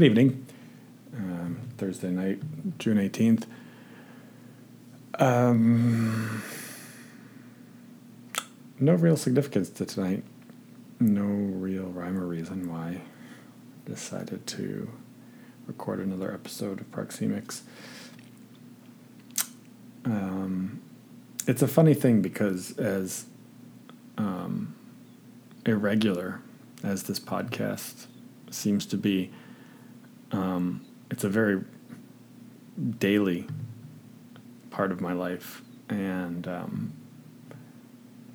[0.00, 0.46] Good evening.
[1.14, 2.40] Um, Thursday night,
[2.78, 3.44] June 18th.
[5.18, 6.42] Um,
[8.78, 10.24] no real significance to tonight.
[11.00, 13.02] No real rhyme or reason why
[13.86, 14.90] I decided to
[15.66, 17.60] record another episode of Proxemics.
[20.06, 20.80] Um,
[21.46, 23.26] it's a funny thing because as
[24.16, 24.74] um,
[25.66, 26.40] irregular
[26.82, 28.06] as this podcast
[28.50, 29.30] seems to be,
[30.32, 31.62] um, it's a very
[32.98, 33.46] daily
[34.70, 36.92] part of my life, and um,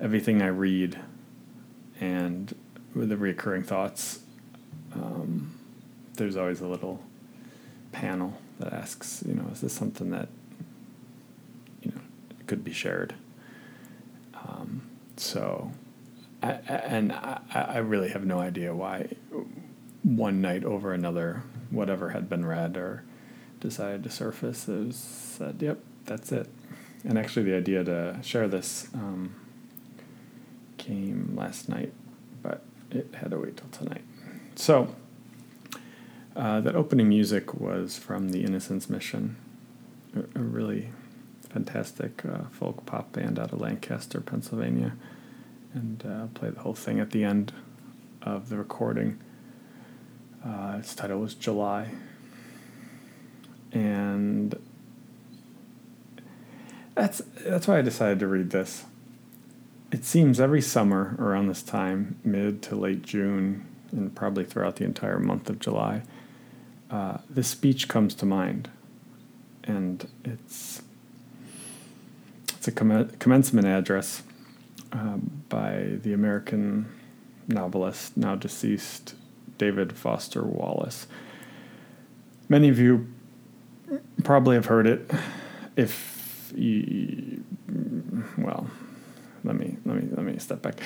[0.00, 0.98] everything I read
[2.00, 2.54] and
[2.94, 4.20] the recurring thoughts,
[4.94, 5.54] um,
[6.14, 7.02] there's always a little
[7.92, 10.28] panel that asks, you know, is this something that
[11.82, 12.00] you know
[12.46, 13.14] could be shared?
[14.34, 14.82] Um,
[15.16, 15.72] so,
[16.42, 19.08] I, and I, I really have no idea why
[20.02, 23.02] one night over another, whatever had been read or
[23.60, 26.48] decided to surface, was said, yep, that's it.
[27.04, 29.34] And actually, the idea to share this um,
[30.76, 31.92] came last night,
[32.42, 34.02] but it had to wait till tonight.
[34.56, 34.94] So,
[36.34, 39.36] uh, that opening music was from the Innocence Mission,
[40.14, 40.90] a, a really
[41.48, 44.94] fantastic uh, folk pop band out of Lancaster, Pennsylvania,
[45.72, 47.52] and uh, played the whole thing at the end
[48.22, 49.18] of the recording.
[50.46, 51.88] Uh, its title was July.
[53.72, 54.54] And
[56.94, 58.84] that's that's why I decided to read this.
[59.90, 64.84] It seems every summer around this time, mid to late June, and probably throughout the
[64.84, 66.02] entire month of July,
[66.90, 68.70] uh, this speech comes to mind,
[69.64, 70.82] and it's
[72.48, 74.22] it's a comm- commencement address
[74.92, 76.92] um, by the American
[77.48, 79.14] novelist, now deceased
[79.58, 81.06] David Foster Wallace.
[82.48, 83.08] Many of you
[84.24, 85.10] probably have heard it.
[85.76, 87.44] If you,
[88.38, 88.68] well,
[89.44, 90.80] let me let me let me step back.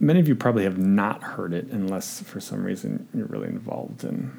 [0.00, 4.04] Many of you probably have not heard it unless for some reason you're really involved
[4.04, 4.32] in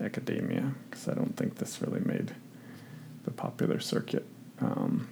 [0.00, 2.34] academia, because I don't think this really made
[3.24, 4.26] the popular circuit.
[4.60, 5.08] Um,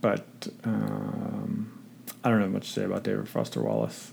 [0.00, 1.78] but um,
[2.24, 4.12] I don't have much to say about David Foster Wallace.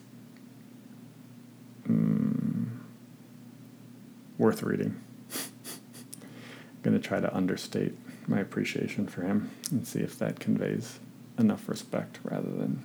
[4.50, 5.00] Worth reading.
[5.32, 7.94] I'm going to try to understate
[8.28, 10.98] my appreciation for him and see if that conveys
[11.38, 12.82] enough respect rather than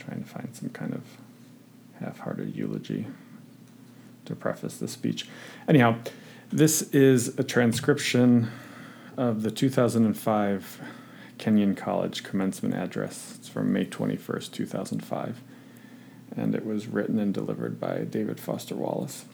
[0.00, 1.02] trying to find some kind of
[2.00, 3.06] half hearted eulogy
[4.24, 5.28] to preface the speech.
[5.68, 5.98] Anyhow,
[6.50, 8.50] this is a transcription
[9.16, 10.80] of the 2005
[11.38, 13.36] Kenyon College commencement address.
[13.38, 15.40] It's from May 21st, 2005,
[16.36, 19.26] and it was written and delivered by David Foster Wallace.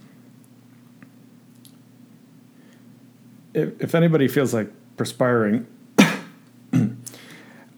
[3.54, 5.66] If, if anybody feels like perspiring,
[5.98, 6.88] I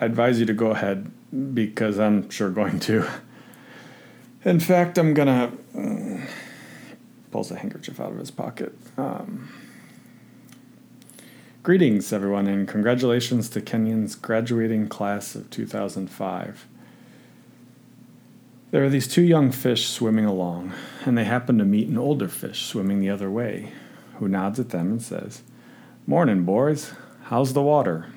[0.01, 1.11] advise you to go ahead
[1.55, 3.09] because I'm sure going to.
[4.45, 6.27] In fact, I'm gonna uh,
[7.31, 8.77] pulls a handkerchief out of his pocket.
[8.97, 9.49] Um,
[11.63, 16.67] greetings, everyone, and congratulations to Kenyon's graduating class of 2005.
[18.71, 20.73] There are these two young fish swimming along,
[21.07, 23.73] and they happen to meet an older fish swimming the other way,
[24.19, 25.43] who nods at them and says,
[26.07, 26.93] Morning, boys.
[27.25, 28.09] How's the water?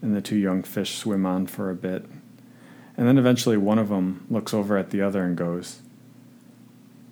[0.00, 2.06] And the two young fish swim on for a bit.
[2.96, 5.82] And then eventually one of them looks over at the other and goes,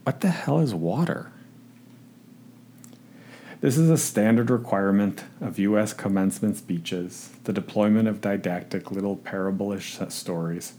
[0.05, 1.31] What the hell is water?
[3.61, 5.93] This is a standard requirement of U.S.
[5.93, 10.73] commencement speeches, the deployment of didactic little parable-ish stories.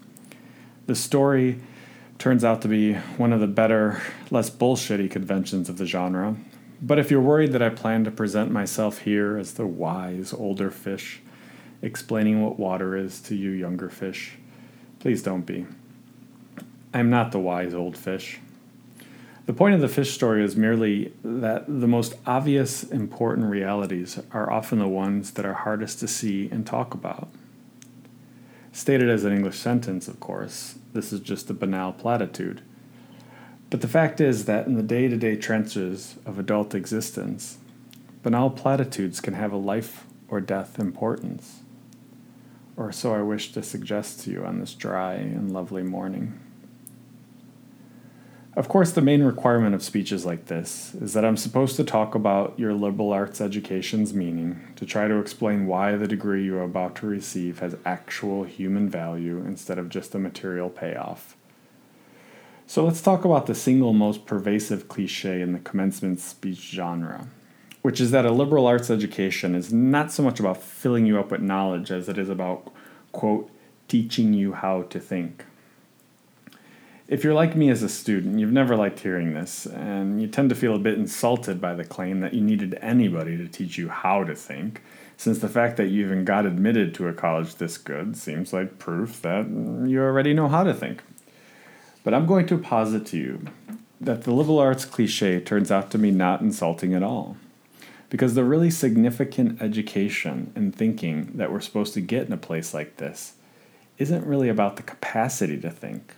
[0.88, 1.60] The story
[2.18, 4.02] turns out to be one of the better,
[4.32, 6.36] less bullshitty conventions of the genre,
[6.82, 10.72] but if you're worried that I plan to present myself here as the wise older
[10.72, 11.22] fish,
[11.82, 14.38] explaining what water is to you younger fish,
[15.00, 15.66] please don't be.
[16.94, 18.40] I am not the wise old fish.
[19.46, 24.52] The point of the fish story is merely that the most obvious important realities are
[24.52, 27.28] often the ones that are hardest to see and talk about.
[28.72, 32.62] Stated as an English sentence, of course, this is just a banal platitude.
[33.72, 37.58] But the fact is that in the day to day trenches of adult existence,
[38.22, 41.62] banal platitudes can have a life or death importance.
[42.76, 46.38] Or so I wish to suggest to you on this dry and lovely morning.
[48.58, 52.14] Of course, the main requirement of speeches like this is that I'm supposed to talk
[52.14, 56.64] about your liberal arts education's meaning, to try to explain why the degree you are
[56.64, 61.38] about to receive has actual human value instead of just a material payoff
[62.72, 67.28] So let's talk about the single most pervasive cliche in the commencement speech genre,
[67.82, 71.32] which is that a liberal arts education is not so much about filling you up
[71.32, 72.72] with knowledge as it is about,
[73.12, 73.52] quote,
[73.90, 75.44] teaching you how to think.
[77.10, 80.48] If you're like me as a student, you've never liked hearing this, and you tend
[80.48, 83.90] to feel a bit insulted by the claim that you needed anybody to teach you
[83.90, 84.82] how to think,
[85.18, 88.80] since the fact that you even got admitted to a college this good seems like
[88.80, 91.04] proof that you already know how to think.
[92.04, 93.46] But I'm going to posit to you
[94.00, 97.38] that the liberal arts cliche turns out to be not insulting at all.
[98.10, 102.74] Because the really significant education and thinking that we're supposed to get in a place
[102.74, 103.36] like this
[104.00, 106.16] isn't really about the capacity to think,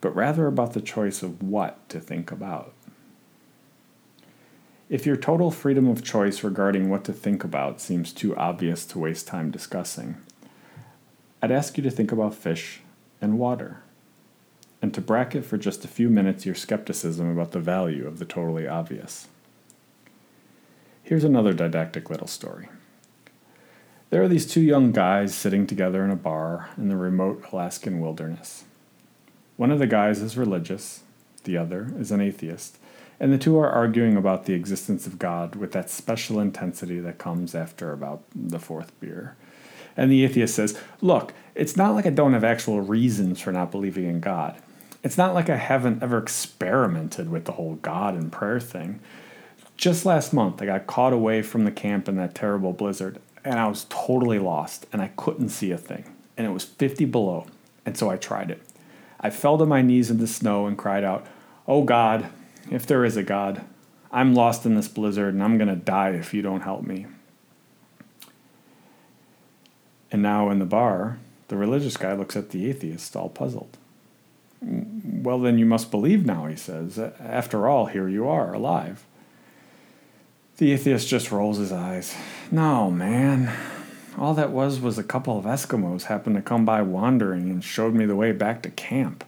[0.00, 2.72] but rather about the choice of what to think about.
[4.88, 9.00] If your total freedom of choice regarding what to think about seems too obvious to
[9.00, 10.18] waste time discussing,
[11.42, 12.82] I'd ask you to think about fish
[13.20, 13.82] and water
[14.86, 18.24] and to bracket for just a few minutes your skepticism about the value of the
[18.24, 19.26] totally obvious.
[21.02, 22.68] Here's another didactic little story.
[24.10, 27.98] There are these two young guys sitting together in a bar in the remote Alaskan
[27.98, 28.62] wilderness.
[29.56, 31.02] One of the guys is religious,
[31.42, 32.78] the other is an atheist,
[33.18, 37.18] and the two are arguing about the existence of God with that special intensity that
[37.18, 39.34] comes after about the fourth beer.
[39.96, 43.72] And the atheist says, Look, it's not like I don't have actual reasons for not
[43.72, 44.62] believing in God.
[45.06, 48.98] It's not like I haven't ever experimented with the whole God and prayer thing.
[49.76, 53.56] Just last month, I got caught away from the camp in that terrible blizzard, and
[53.56, 56.12] I was totally lost, and I couldn't see a thing.
[56.36, 57.46] And it was 50 below,
[57.84, 58.60] and so I tried it.
[59.20, 61.24] I fell to my knees in the snow and cried out,
[61.68, 62.26] Oh God,
[62.68, 63.64] if there is a God,
[64.10, 67.06] I'm lost in this blizzard and I'm going to die if you don't help me.
[70.10, 73.78] And now in the bar, the religious guy looks at the atheist, all puzzled.
[74.60, 76.98] Well, then you must believe now, he says.
[76.98, 79.04] After all, here you are, alive.
[80.58, 82.16] The atheist just rolls his eyes.
[82.50, 83.52] No, man.
[84.16, 87.94] All that was was a couple of Eskimos happened to come by wandering and showed
[87.94, 89.24] me the way back to camp.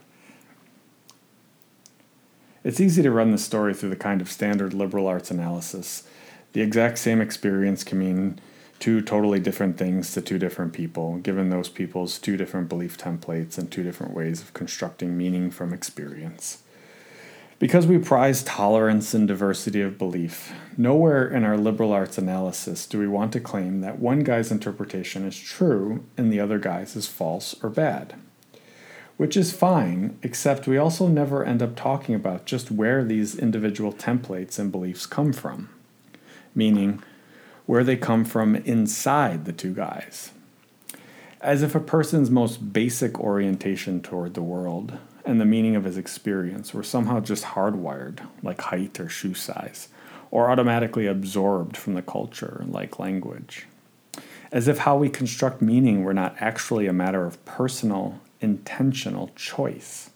[2.63, 6.03] It's easy to run the story through the kind of standard liberal arts analysis.
[6.53, 8.41] The exact same experience can mean
[8.79, 13.57] two totally different things to two different people, given those people's two different belief templates
[13.57, 16.63] and two different ways of constructing meaning from experience.
[17.59, 22.97] Because we prize tolerance and diversity of belief, nowhere in our liberal arts analysis do
[22.97, 27.07] we want to claim that one guy's interpretation is true and the other guy's is
[27.07, 28.15] false or bad.
[29.17, 33.91] Which is fine, except we also never end up talking about just where these individual
[33.91, 35.67] templates and beliefs come from.
[36.55, 37.03] Meaning,
[37.69, 40.31] where they come from inside the two guys.
[41.39, 45.95] As if a person's most basic orientation toward the world and the meaning of his
[45.95, 49.89] experience were somehow just hardwired, like height or shoe size,
[50.31, 53.67] or automatically absorbed from the culture, like language.
[54.51, 60.09] As if how we construct meaning were not actually a matter of personal, intentional choice.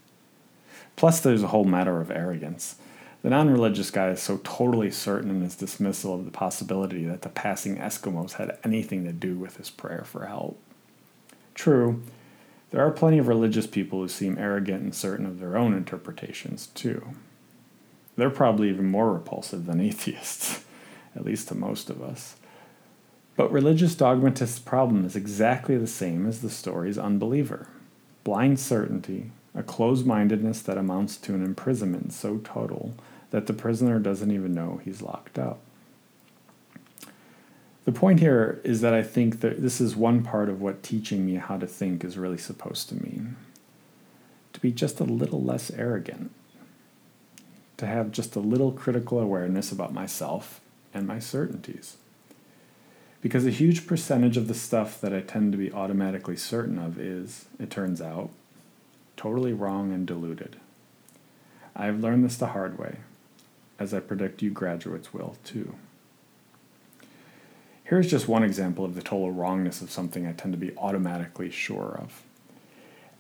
[0.95, 2.77] Plus, there's a whole matter of arrogance.
[3.23, 7.21] The non religious guy is so totally certain in his dismissal of the possibility that
[7.21, 10.61] the passing Eskimos had anything to do with his prayer for help.
[11.55, 12.03] True,
[12.71, 16.67] there are plenty of religious people who seem arrogant and certain of their own interpretations,
[16.67, 17.15] too.
[18.17, 20.65] They're probably even more repulsive than atheists,
[21.15, 22.35] at least to most of us.
[23.37, 27.69] But religious dogmatist's problem is exactly the same as the story's unbeliever
[28.25, 32.95] blind certainty, a closed mindedness that amounts to an imprisonment so total
[33.33, 35.59] that the prisoner doesn't even know he's locked up.
[37.83, 41.25] The point here is that I think that this is one part of what teaching
[41.25, 43.35] me how to think is really supposed to mean.
[44.53, 46.29] To be just a little less arrogant,
[47.77, 50.61] to have just a little critical awareness about myself
[50.93, 51.97] and my certainties.
[53.19, 56.99] Because a huge percentage of the stuff that I tend to be automatically certain of
[56.99, 58.29] is, it turns out,
[59.17, 60.57] totally wrong and deluded.
[61.75, 62.97] I have learned this the hard way
[63.79, 65.75] as I predict you graduates will too.
[67.83, 71.51] Here's just one example of the total wrongness of something I tend to be automatically
[71.51, 72.23] sure of.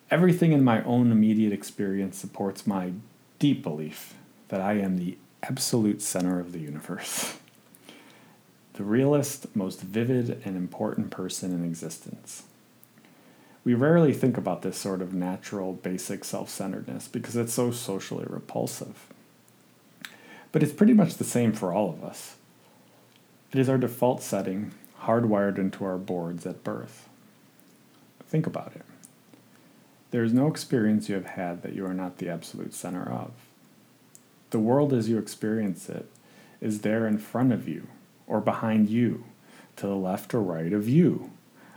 [0.09, 2.93] Everything in my own immediate experience supports my
[3.39, 4.13] deep belief
[4.47, 7.37] that I am the absolute center of the universe.
[8.73, 12.43] the realest, most vivid, and important person in existence.
[13.63, 18.25] We rarely think about this sort of natural, basic self centeredness because it's so socially
[18.27, 19.07] repulsive.
[20.53, 22.35] But it's pretty much the same for all of us.
[23.51, 27.09] It is our default setting, hardwired into our boards at birth.
[28.27, 28.85] Think about it.
[30.11, 33.31] There is no experience you have had that you are not the absolute center of.
[34.51, 36.07] The world as you experience it
[36.61, 37.87] is there in front of you
[38.27, 39.25] or behind you,
[39.75, 41.31] to the left or right of you,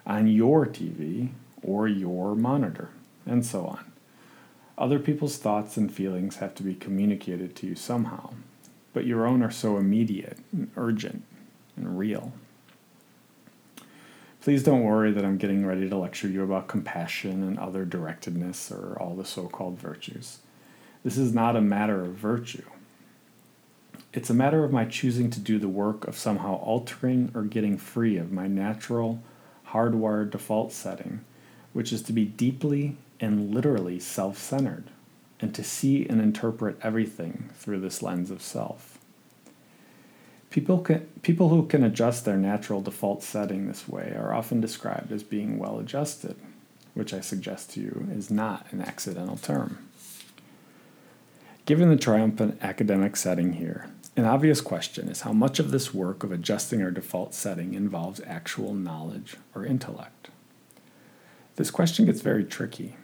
[0.06, 1.30] on your TV
[1.62, 2.90] or your monitor,
[3.24, 3.90] and so on.
[4.76, 8.34] Other people's thoughts and feelings have to be communicated to you somehow,
[8.96, 11.22] but your own are so immediate and urgent
[11.76, 12.32] and real.
[14.40, 18.72] Please don't worry that I'm getting ready to lecture you about compassion and other directedness
[18.72, 20.38] or all the so called virtues.
[21.04, 22.64] This is not a matter of virtue.
[24.14, 27.76] It's a matter of my choosing to do the work of somehow altering or getting
[27.76, 29.22] free of my natural,
[29.72, 31.22] hardwired default setting,
[31.74, 34.84] which is to be deeply and literally self centered,
[35.40, 38.98] and to see and interpret everything through this lens of self.
[40.50, 45.12] People, can, people who can adjust their natural default setting this way are often described
[45.12, 46.36] as being well adjusted,
[46.94, 49.86] which I suggest to you is not an accidental term.
[51.66, 56.22] Given the triumphant academic setting here, an obvious question is how much of this work
[56.22, 60.30] of adjusting our default setting involves actual knowledge or intellect.
[61.56, 62.96] This question gets very tricky.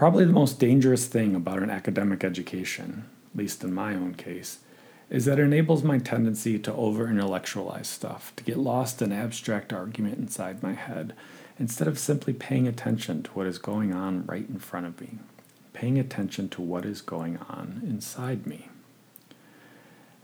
[0.00, 4.60] Probably the most dangerous thing about an academic education, at least in my own case,
[5.10, 9.74] is that it enables my tendency to over intellectualize stuff, to get lost in abstract
[9.74, 11.12] argument inside my head,
[11.58, 15.18] instead of simply paying attention to what is going on right in front of me,
[15.74, 18.70] paying attention to what is going on inside me.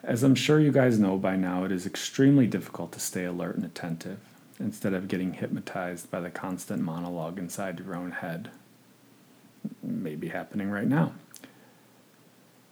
[0.03, 3.57] As I'm sure you guys know by now, it is extremely difficult to stay alert
[3.57, 4.21] and attentive
[4.59, 8.51] instead of getting hypnotized by the constant monologue inside your own head.
[9.83, 11.13] Maybe happening right now.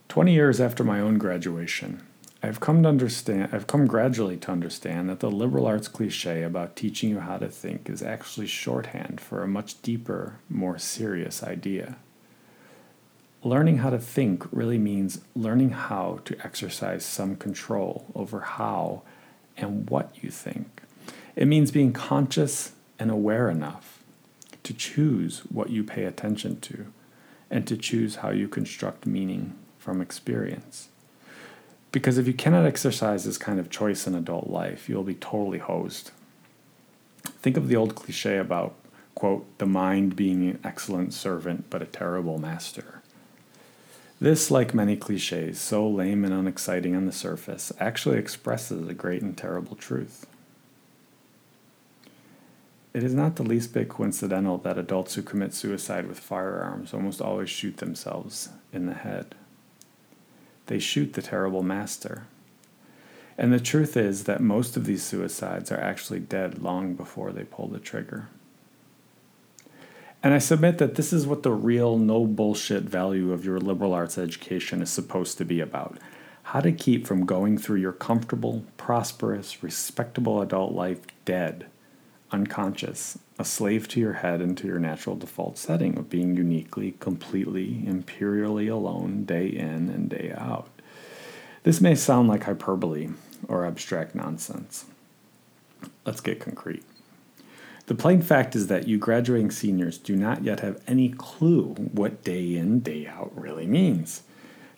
[0.08, 2.06] 20 years after my own graduation,
[2.42, 6.76] I've come to understand I've come gradually to understand that the liberal arts cliche about
[6.76, 11.96] teaching you how to think is actually shorthand for a much deeper, more serious idea.
[13.42, 19.02] Learning how to think really means learning how to exercise some control over how
[19.56, 20.82] and what you think.
[21.34, 23.93] It means being conscious and aware enough
[24.64, 26.86] to choose what you pay attention to
[27.50, 30.88] and to choose how you construct meaning from experience.
[31.92, 35.58] Because if you cannot exercise this kind of choice in adult life, you'll be totally
[35.58, 36.10] hosed.
[37.22, 38.74] Think of the old cliche about,
[39.14, 43.02] quote, the mind being an excellent servant but a terrible master.
[44.20, 49.22] This, like many cliches, so lame and unexciting on the surface, actually expresses a great
[49.22, 50.26] and terrible truth.
[52.94, 57.20] It is not the least bit coincidental that adults who commit suicide with firearms almost
[57.20, 59.34] always shoot themselves in the head
[60.66, 62.26] they shoot the terrible master.
[63.36, 67.44] And the truth is that most of these suicides are actually dead long before they
[67.44, 68.28] pull the trigger.
[70.22, 73.92] And I submit that this is what the real no bullshit value of your liberal
[73.92, 75.98] arts education is supposed to be about.
[76.44, 81.66] How to keep from going through your comfortable, prosperous, respectable adult life dead,
[82.34, 86.96] unconscious, a slave to your head and to your natural default setting of being uniquely,
[87.00, 90.68] completely, imperially alone day in and day out.
[91.62, 93.08] This may sound like hyperbole
[93.48, 94.84] or abstract nonsense.
[96.04, 96.84] Let's get concrete.
[97.86, 102.24] The plain fact is that you graduating seniors do not yet have any clue what
[102.24, 104.22] day in, day out really means.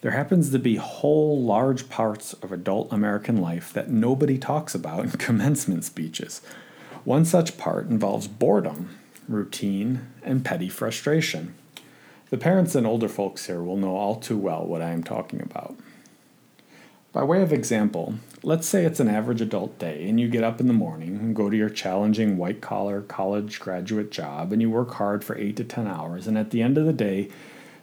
[0.01, 5.05] There happens to be whole large parts of adult American life that nobody talks about
[5.05, 6.41] in commencement speeches
[7.07, 8.91] one such part involves boredom,
[9.29, 11.55] routine, and petty frustration.
[12.31, 15.41] The parents and older folks here will know all too well what I am talking
[15.41, 15.77] about.
[17.13, 20.59] By way of example, let's say it's an average adult day and you get up
[20.59, 24.69] in the morning and go to your challenging white collar college graduate job and you
[24.69, 27.31] work hard for 8 to 10 hours and at the end of the day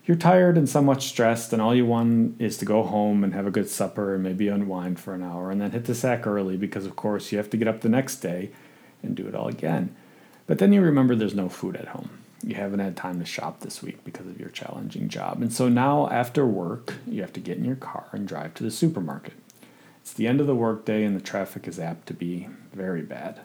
[0.05, 3.47] you're tired and somewhat stressed and all you want is to go home and have
[3.47, 6.57] a good supper and maybe unwind for an hour and then hit the sack early
[6.57, 8.51] because of course you have to get up the next day
[9.03, 9.95] and do it all again.
[10.47, 12.09] But then you remember there's no food at home.
[12.43, 15.41] You haven't had time to shop this week because of your challenging job.
[15.41, 18.63] And so now, after work, you have to get in your car and drive to
[18.63, 19.35] the supermarket.
[20.01, 23.39] It's the end of the workday, and the traffic is apt to be very bad.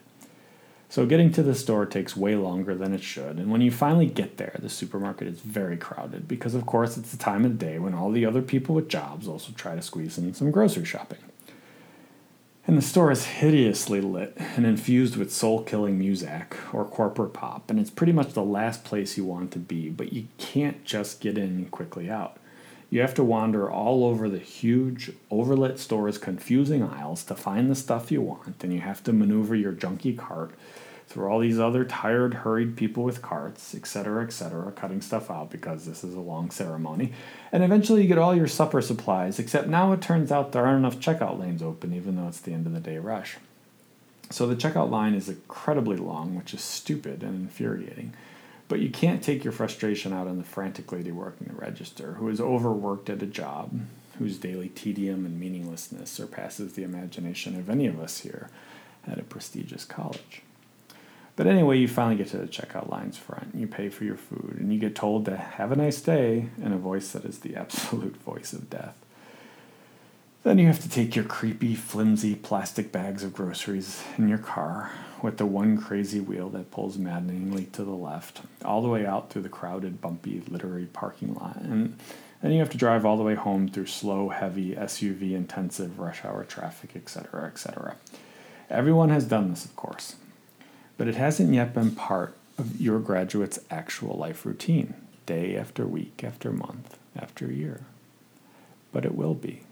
[0.88, 3.36] So, getting to the store takes way longer than it should.
[3.36, 7.12] And when you finally get there, the supermarket is very crowded because, of course, it's
[7.12, 9.82] the time of the day when all the other people with jobs also try to
[9.82, 11.18] squeeze in some grocery shopping.
[12.68, 17.70] And the store is hideously lit and infused with soul killing music or corporate pop,
[17.70, 21.22] and it's pretty much the last place you want to be, but you can't just
[21.22, 22.36] get in and quickly out.
[22.90, 27.74] You have to wander all over the huge, overlit store's confusing aisles to find the
[27.74, 30.50] stuff you want, and you have to maneuver your junky cart
[31.08, 35.86] through all these other tired, hurried people with carts, etc., etc., cutting stuff out because
[35.86, 37.12] this is a long ceremony.
[37.50, 40.80] And eventually you get all your supper supplies, except now it turns out there aren't
[40.80, 43.38] enough checkout lanes open, even though it's the end of the day rush.
[44.30, 48.12] So the checkout line is incredibly long, which is stupid and infuriating.
[48.68, 52.28] But you can't take your frustration out on the frantic lady working the register, who
[52.28, 53.80] is overworked at a job,
[54.18, 58.50] whose daily tedium and meaninglessness surpasses the imagination of any of us here
[59.06, 60.42] at a prestigious college.
[61.38, 63.54] But anyway, you finally get to the checkout line's front.
[63.54, 66.72] You pay for your food, and you get told to have a nice day in
[66.72, 68.96] a voice that is the absolute voice of death.
[70.42, 74.90] Then you have to take your creepy, flimsy plastic bags of groceries in your car
[75.22, 79.30] with the one crazy wheel that pulls maddeningly to the left, all the way out
[79.30, 81.60] through the crowded, bumpy, literary parking lot.
[81.60, 81.96] And
[82.42, 86.24] then you have to drive all the way home through slow, heavy, SUV intensive rush
[86.24, 87.94] hour traffic, etc., etc.
[88.68, 90.16] Everyone has done this, of course
[90.98, 96.22] but it hasn't yet been part of your graduate's actual life routine, day after week
[96.22, 97.82] after month after year.
[98.92, 99.62] But it will be.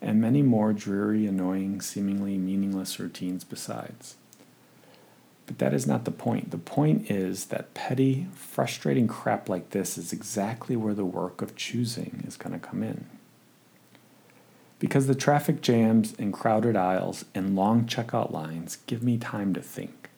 [0.00, 4.16] And many more dreary, annoying, seemingly meaningless routines besides.
[5.46, 6.50] But that is not the point.
[6.50, 11.56] The point is that petty, frustrating crap like this is exactly where the work of
[11.56, 13.06] choosing is going to come in.
[14.84, 19.62] Because the traffic jams and crowded aisles and long checkout lines give me time to
[19.62, 20.10] think.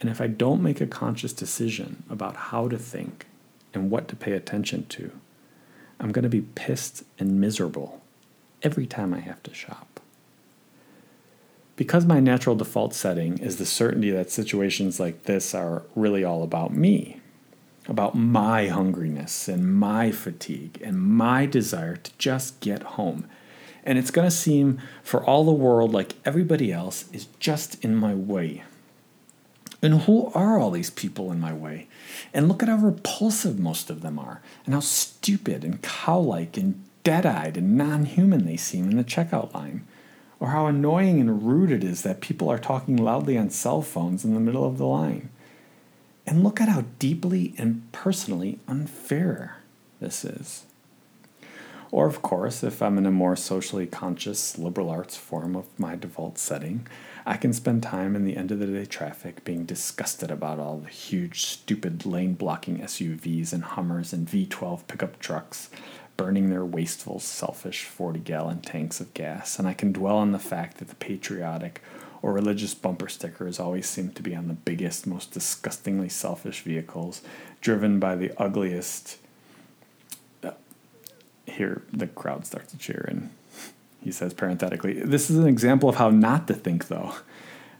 [0.00, 3.26] And if I don't make a conscious decision about how to think
[3.74, 5.12] and what to pay attention to,
[6.00, 8.00] I'm going to be pissed and miserable
[8.62, 10.00] every time I have to shop.
[11.76, 16.42] Because my natural default setting is the certainty that situations like this are really all
[16.44, 17.20] about me,
[17.86, 23.26] about my hungriness and my fatigue and my desire to just get home.
[23.84, 27.94] And it's going to seem for all the world like everybody else is just in
[27.94, 28.64] my way.
[29.82, 31.88] And who are all these people in my way?
[32.32, 36.56] And look at how repulsive most of them are, and how stupid and cow like
[36.56, 39.86] and dead eyed and non human they seem in the checkout line.
[40.40, 44.24] Or how annoying and rude it is that people are talking loudly on cell phones
[44.24, 45.28] in the middle of the line.
[46.26, 49.58] And look at how deeply and personally unfair
[50.00, 50.64] this is.
[51.90, 55.94] Or, of course, if I'm in a more socially conscious liberal arts form of my
[55.94, 56.88] default setting,
[57.24, 60.78] I can spend time in the end of the day traffic being disgusted about all
[60.78, 65.70] the huge, stupid lane blocking SUVs and Hummers and V12 pickup trucks
[66.16, 69.58] burning their wasteful, selfish 40 gallon tanks of gas.
[69.58, 71.80] And I can dwell on the fact that the patriotic
[72.24, 77.20] or religious bumper stickers always seem to be on the biggest, most disgustingly selfish vehicles,
[77.60, 79.18] driven by the ugliest.
[80.42, 80.52] Uh,
[81.44, 83.28] here, the crowd starts to cheer, and
[84.02, 87.14] he says parenthetically, This is an example of how not to think, though.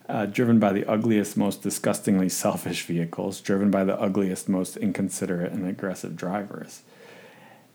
[0.07, 5.53] Uh, driven by the ugliest, most disgustingly selfish vehicles, driven by the ugliest, most inconsiderate
[5.53, 6.83] and aggressive drivers.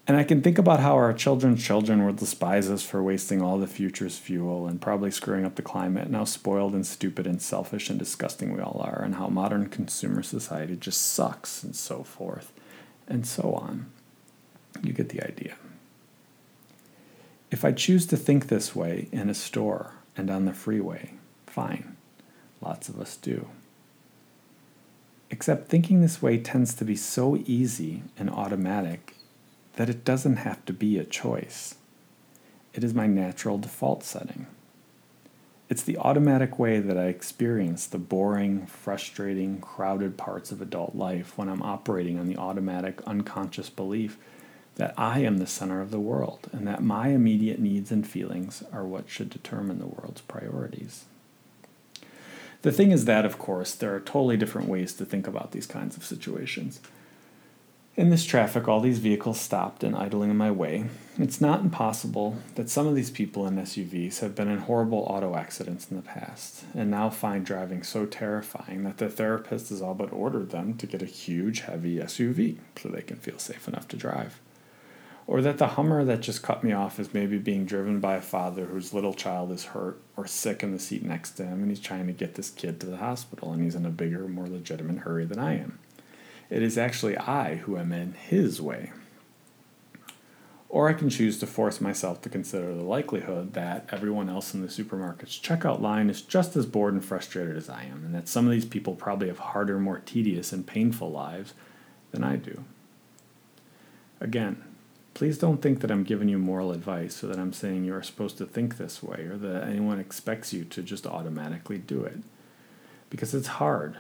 [0.10, 3.60] And I can think about how our children's children will despise us for wasting all
[3.60, 7.40] the future's fuel and probably screwing up the climate, and how spoiled and stupid and
[7.40, 12.02] selfish and disgusting we all are, and how modern consumer society just sucks, and so
[12.02, 12.52] forth,
[13.08, 13.92] and so on.
[14.82, 15.54] You get the idea.
[17.52, 21.14] If I choose to think this way in a store and on the freeway,
[21.46, 21.96] fine.
[22.62, 23.50] Lots of us do.
[25.30, 29.14] Except thinking this way tends to be so easy and automatic
[29.80, 31.76] that it doesn't have to be a choice.
[32.74, 34.46] It is my natural default setting.
[35.70, 41.38] It's the automatic way that I experience the boring, frustrating, crowded parts of adult life
[41.38, 44.18] when I'm operating on the automatic, unconscious belief
[44.76, 48.62] that I am the center of the world and that my immediate needs and feelings
[48.74, 51.06] are what should determine the world's priorities.
[52.64, 55.66] The thing is that, of course, there are totally different ways to think about these
[55.66, 56.82] kinds of situations.
[57.96, 60.86] In this traffic, all these vehicles stopped and idling in my way.
[61.18, 65.36] It's not impossible that some of these people in SUVs have been in horrible auto
[65.36, 69.96] accidents in the past and now find driving so terrifying that the therapist has all
[69.96, 73.88] but ordered them to get a huge, heavy SUV so they can feel safe enough
[73.90, 74.40] to drive.
[75.28, 78.22] Or that the Hummer that just cut me off is maybe being driven by a
[78.22, 81.70] father whose little child is hurt or sick in the seat next to him and
[81.70, 84.48] he's trying to get this kid to the hospital and he's in a bigger, more
[84.48, 85.79] legitimate hurry than I am.
[86.50, 88.92] It is actually I who am in his way.
[90.68, 94.62] Or I can choose to force myself to consider the likelihood that everyone else in
[94.62, 98.28] the supermarket's checkout line is just as bored and frustrated as I am, and that
[98.28, 101.54] some of these people probably have harder, more tedious, and painful lives
[102.12, 102.64] than I do.
[104.20, 104.64] Again,
[105.16, 108.04] please don't think that I'm giving you moral advice or that I'm saying you are
[108.04, 112.20] supposed to think this way or that anyone expects you to just automatically do it.
[113.10, 113.98] because it's hard.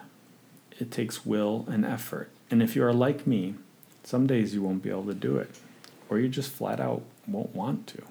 [0.79, 2.29] It takes will and effort.
[2.51, 3.55] And if you are like me,
[4.03, 5.51] some days you won't be able to do it,
[6.09, 8.01] or you just flat out won't want to.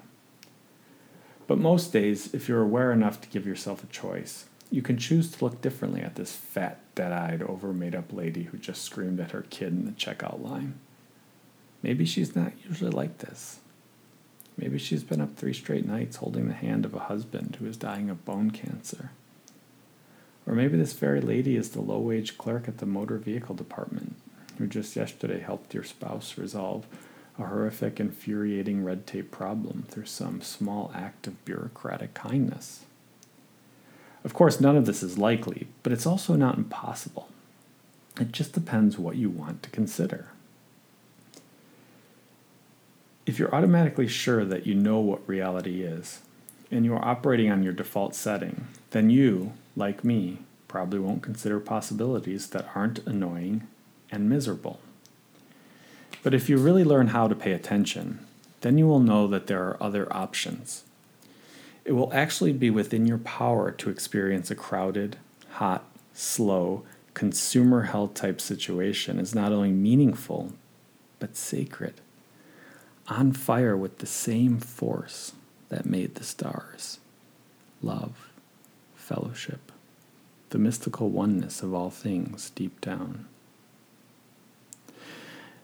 [1.47, 5.31] But most days, if you're aware enough to give yourself a choice, you can choose
[5.31, 9.19] to look differently at this fat, dead eyed, over made up lady who just screamed
[9.19, 10.75] at her kid in the checkout line.
[11.81, 13.59] Maybe she's not usually like this.
[14.57, 17.77] Maybe she's been up three straight nights holding the hand of a husband who is
[17.77, 19.11] dying of bone cancer.
[20.45, 24.15] Or maybe this very lady is the low wage clerk at the motor vehicle department
[24.59, 26.85] who just yesterday helped your spouse resolve
[27.39, 32.81] a horrific, infuriating red tape problem through some small act of bureaucratic kindness.
[34.25, 37.29] Of course, none of this is likely, but it's also not impossible.
[38.19, 40.27] It just depends what you want to consider.
[43.25, 46.19] If you're automatically sure that you know what reality is,
[46.69, 51.61] and you are operating on your default setting, then you, like me, probably won't consider
[51.61, 53.65] possibilities that aren't annoying
[54.11, 54.79] and miserable.
[56.23, 58.25] But if you really learn how to pay attention,
[58.61, 60.83] then you will know that there are other options.
[61.85, 65.17] It will actually be within your power to experience a crowded,
[65.51, 70.53] hot, slow, consumer hell type situation as not only meaningful,
[71.19, 71.95] but sacred,
[73.07, 75.33] on fire with the same force
[75.69, 76.99] that made the stars
[77.81, 78.29] love,
[78.95, 79.71] fellowship,
[80.49, 83.25] the mystical oneness of all things deep down.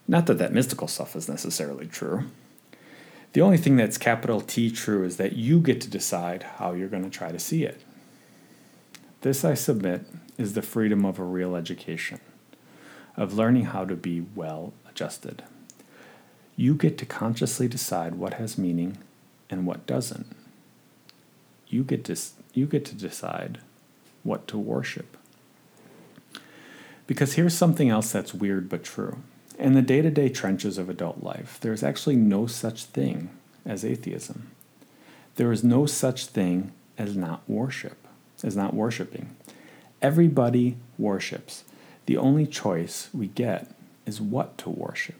[0.08, 2.26] Not that that mystical stuff is necessarily true.
[3.34, 6.88] The only thing that's capital T true is that you get to decide how you're
[6.88, 7.82] going to try to see it.
[9.22, 10.06] This, I submit,
[10.38, 12.20] is the freedom of a real education,
[13.18, 15.44] of learning how to be well adjusted.
[16.56, 19.00] You get to consciously decide what has meaning
[19.50, 20.34] and what doesn't.
[21.68, 22.18] You get to,
[22.54, 23.60] you get to decide
[24.24, 25.18] what to worship.
[27.08, 29.18] Because here's something else that's weird but true.
[29.58, 33.30] In the day to day trenches of adult life, there is actually no such thing
[33.66, 34.52] as atheism.
[35.36, 38.08] There is no such thing as not worship,
[38.44, 39.36] as not worshiping.
[40.02, 41.64] Everybody worships.
[42.06, 43.72] The only choice we get
[44.06, 45.20] is what to worship.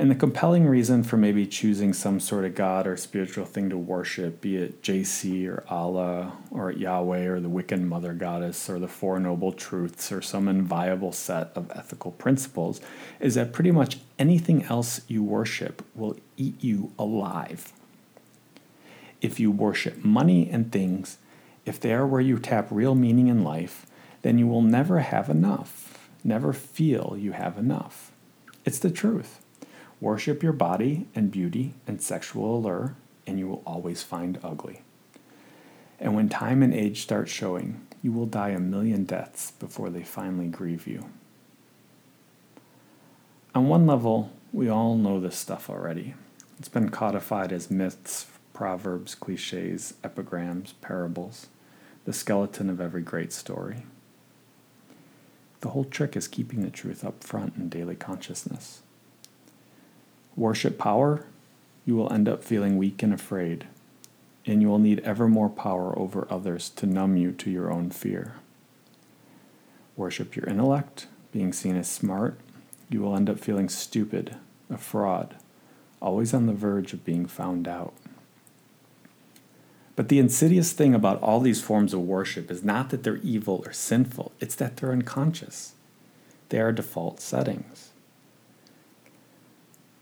[0.00, 3.76] And the compelling reason for maybe choosing some sort of God or spiritual thing to
[3.76, 8.88] worship, be it JC or Allah or Yahweh or the Wiccan Mother Goddess or the
[8.88, 12.80] Four Noble Truths or some inviolable set of ethical principles,
[13.20, 17.74] is that pretty much anything else you worship will eat you alive.
[19.20, 21.18] If you worship money and things,
[21.66, 23.84] if they are where you tap real meaning in life,
[24.22, 28.12] then you will never have enough, never feel you have enough.
[28.64, 29.40] It's the truth.
[30.00, 34.80] Worship your body and beauty and sexual allure, and you will always find ugly.
[35.98, 40.02] And when time and age start showing, you will die a million deaths before they
[40.02, 41.10] finally grieve you.
[43.54, 46.14] On one level, we all know this stuff already.
[46.58, 51.48] It's been codified as myths, proverbs, cliches, epigrams, parables,
[52.06, 53.82] the skeleton of every great story.
[55.60, 58.80] The whole trick is keeping the truth up front in daily consciousness
[60.36, 61.26] worship power,
[61.84, 63.66] you will end up feeling weak and afraid,
[64.46, 67.90] and you will need ever more power over others to numb you to your own
[67.90, 68.34] fear.
[69.96, 72.38] Worship your intellect, being seen as smart,
[72.88, 74.36] you will end up feeling stupid,
[74.68, 75.36] a fraud,
[76.02, 77.94] always on the verge of being found out.
[79.96, 83.62] But the insidious thing about all these forms of worship is not that they're evil
[83.66, 85.74] or sinful, it's that they're unconscious.
[86.48, 87.89] They are default settings.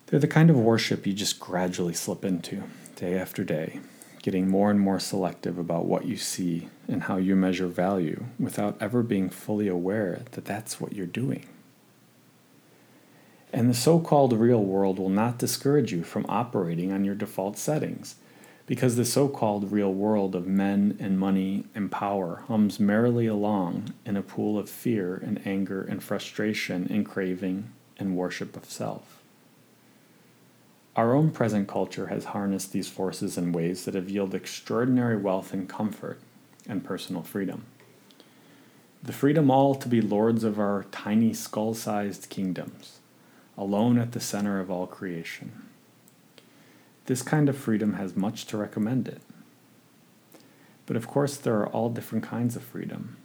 [0.08, 2.62] They're the kind of worship you just gradually slip into,
[2.96, 3.80] day after day,
[4.22, 8.78] getting more and more selective about what you see and how you measure value without
[8.80, 11.46] ever being fully aware that that's what you're doing.
[13.52, 17.58] And the so called real world will not discourage you from operating on your default
[17.58, 18.14] settings,
[18.64, 23.92] because the so called real world of men and money and power hums merrily along
[24.06, 29.17] in a pool of fear and anger and frustration and craving and worship of self.
[30.98, 35.52] Our own present culture has harnessed these forces in ways that have yielded extraordinary wealth
[35.52, 36.18] and comfort
[36.68, 37.66] and personal freedom.
[39.04, 42.98] The freedom all to be lords of our tiny skull sized kingdoms,
[43.56, 45.52] alone at the center of all creation.
[47.06, 49.22] This kind of freedom has much to recommend it.
[50.84, 53.18] But of course, there are all different kinds of freedom,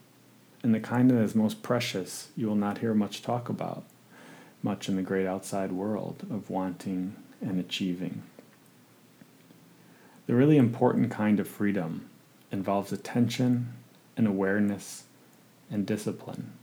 [0.61, 3.83] and the kind that is most precious you will not hear much talk about,
[4.61, 8.23] much in the great outside world of wanting and achieving.
[10.25, 12.09] The really important kind of freedom
[12.51, 13.73] involves attention
[14.15, 15.03] and awareness
[15.69, 16.53] and discipline,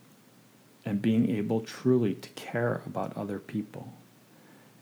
[0.84, 3.92] and being able truly to care about other people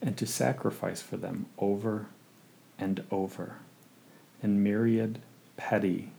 [0.00, 2.06] and to sacrifice for them over
[2.78, 3.56] and over
[4.42, 5.18] in myriad,
[5.56, 6.10] petty,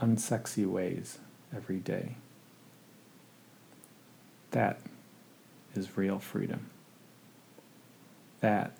[0.00, 1.18] unsexy ways
[1.54, 2.16] every day.
[4.50, 4.80] That
[5.74, 6.70] is real freedom.
[8.40, 8.72] That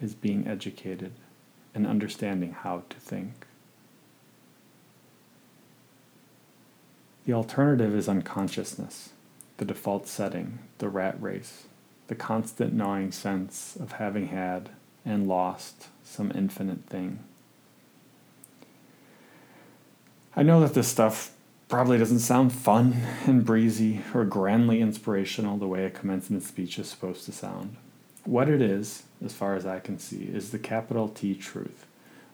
[0.00, 1.12] is being educated
[1.74, 3.46] and understanding how to think.
[7.24, 9.10] The alternative is unconsciousness,
[9.58, 11.64] the default setting, the rat race,
[12.08, 14.70] the constant gnawing sense of having had
[15.04, 17.20] and lost some infinite thing.
[20.34, 21.32] I know that this stuff
[21.68, 26.88] probably doesn't sound fun and breezy or grandly inspirational the way a commencement speech is
[26.88, 27.76] supposed to sound.
[28.24, 31.86] What it is, as far as I can see, is the capital T truth,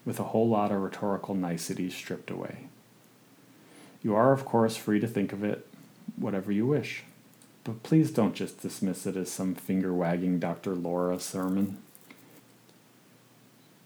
[0.04, 2.66] with a whole lot of rhetorical niceties stripped away.
[4.02, 5.66] You are, of course, free to think of it
[6.16, 7.04] whatever you wish,
[7.64, 10.74] but please don't just dismiss it as some finger wagging Dr.
[10.74, 11.78] Laura sermon.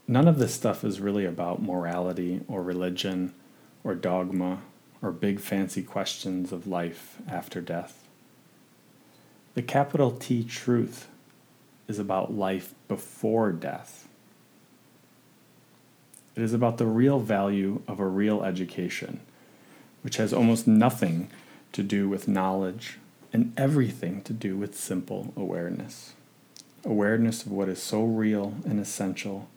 [0.07, 3.33] None of this stuff is really about morality or religion
[3.85, 4.59] or dogma
[5.01, 8.07] or big fancy questions of life after death.
[9.55, 11.09] The capital T truth
[11.90, 14.09] is about life before death.
[16.37, 19.20] It is about the real value of a real education,
[20.03, 21.29] which has almost nothing
[21.72, 22.98] to do with knowledge
[23.33, 26.14] and everything to do with simple awareness.
[26.85, 29.48] Awareness of what is so real and essential,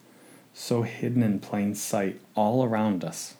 [0.54, 3.36] so hidden in plain sight all around us,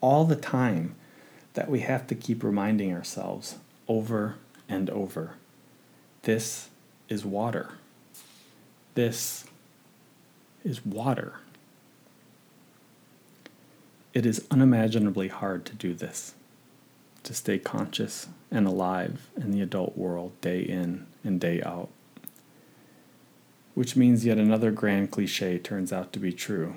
[0.00, 0.96] all the time,
[1.54, 4.36] that we have to keep reminding ourselves over
[4.68, 5.34] and over
[6.28, 6.68] this
[7.08, 7.77] is water.
[8.98, 9.44] This
[10.64, 11.34] is water.
[14.12, 16.34] It is unimaginably hard to do this,
[17.22, 21.90] to stay conscious and alive in the adult world day in and day out.
[23.74, 26.74] Which means yet another grand cliche turns out to be true.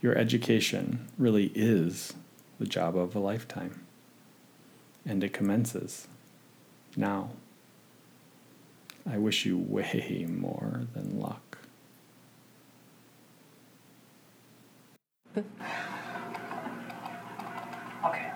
[0.00, 2.12] Your education really is
[2.60, 3.84] the job of a lifetime,
[5.04, 6.06] and it commences
[6.96, 7.30] now.
[9.10, 11.58] I wish you way more than luck.
[18.04, 18.32] Okay.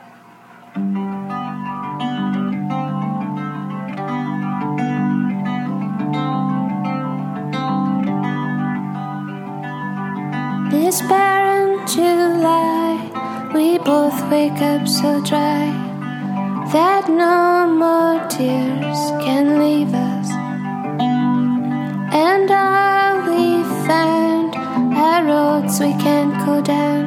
[10.71, 15.67] This barren July, we both wake up so dry
[16.73, 20.36] that no more tears can leave us.
[22.19, 24.57] And all we found
[24.97, 27.05] are roads we can't go down,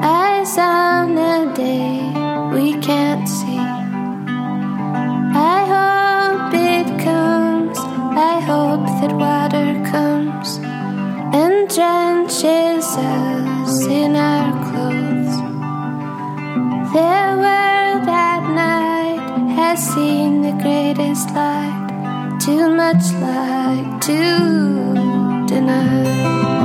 [0.00, 2.06] eyes on a day
[2.54, 3.64] we can't see.
[5.54, 7.78] I hope it comes,
[8.30, 10.58] I hope that water comes
[11.40, 15.36] and drenches us in our clothes.
[16.94, 26.55] Their world at night has seen the greatest light, too much light to deny.